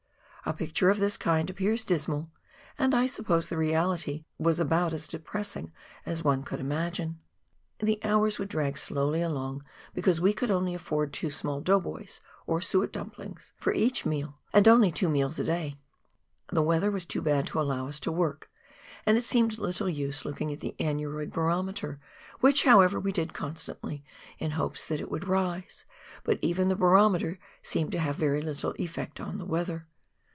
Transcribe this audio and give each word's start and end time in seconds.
A 0.43 0.53
picture 0.53 0.89
of 0.89 0.97
this 0.97 1.17
kind 1.17 1.47
appears 1.51 1.85
dismal, 1.85 2.31
and 2.77 2.95
I 2.95 3.05
suppose 3.05 3.47
the 3.47 3.57
reality 3.57 4.25
was 4.39 4.59
about 4.59 4.91
as 4.91 5.07
depressing 5.07 5.71
as 6.03 6.23
one 6.23 6.41
could 6.41 6.59
imagine. 6.59 7.19
The 7.77 7.95
COOK 7.97 8.01
RIVER— 8.01 8.01
MAIN 8.01 8.01
BRANCH. 8.01 8.11
139 8.11 8.11
hours 8.11 8.39
would 8.39 8.49
drag 8.49 8.77
slowly 8.79 9.21
along 9.21 9.63
because 9.93 10.19
we 10.19 10.33
could 10.33 10.49
only 10.49 10.73
afford 10.73 11.13
two 11.13 11.29
small" 11.29 11.61
dough 11.61 11.79
boys 11.79 12.21
"—or 12.47 12.59
suet 12.59 12.91
dumplings— 12.91 13.53
for 13.61 13.71
each 13.71 14.03
meal, 14.03 14.39
and 14.51 14.67
only 14.67 14.91
two 14.91 15.07
meals 15.09 15.37
a 15.37 15.43
day. 15.43 15.77
The 16.51 16.63
weather 16.63 16.89
was 16.89 17.05
too 17.05 17.21
bad 17.21 17.45
to 17.47 17.61
allow 17.61 17.87
us 17.87 17.99
to 18.01 18.11
work, 18.11 18.49
and 19.05 19.15
it 19.19 19.23
seemed 19.23 19.59
little 19.59 19.87
use 19.89 20.25
looking 20.25 20.51
at 20.51 20.59
the 20.59 20.75
aneroid 20.79 21.31
barometer, 21.31 21.99
which, 22.39 22.63
however, 22.63 22.99
we 22.99 23.11
did 23.11 23.33
constantly 23.35 24.03
in 24.39 24.51
hopes 24.51 24.87
that 24.87 24.99
it 24.99 25.11
would 25.11 25.27
rise; 25.27 25.85
but 26.23 26.39
even 26.41 26.67
the 26.67 26.75
barometer 26.75 27.37
seemed 27.61 27.91
to 27.91 27.99
have 27.99 28.15
very 28.15 28.41
little 28.41 28.73
effect 28.79 29.21
on 29.21 29.37
the 29.37 29.45
weather. 29.45 29.87